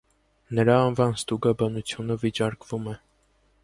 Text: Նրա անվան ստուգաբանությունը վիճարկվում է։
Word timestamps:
Նրա 0.59 0.77
անվան 0.85 1.13
ստուգաբանությունը 1.21 2.19
վիճարկվում 2.27 2.95
է։ 2.97 3.01